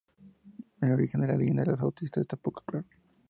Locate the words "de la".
1.21-1.37